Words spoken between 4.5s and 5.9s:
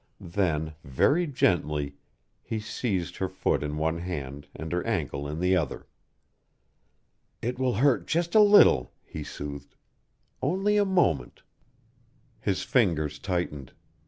and her ankle in the other.